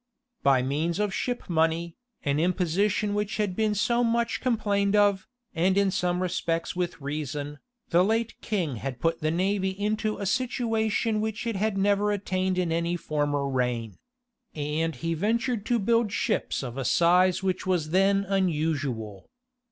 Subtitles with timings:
[0.41, 5.77] By means of ship money, an imposition which had been so much complained of, and
[5.77, 11.21] in some respects with reason, the late king had put the navy into a situation
[11.21, 13.99] which it had never attained in any former reign;
[14.55, 19.29] and he ventured to build ships of a size which was then unusual.